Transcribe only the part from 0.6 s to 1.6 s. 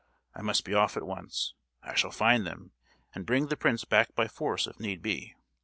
be off at once.